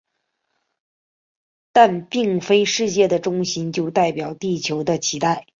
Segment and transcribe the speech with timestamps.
[1.73, 5.43] 但并非世界的中心就代表地球的肚脐。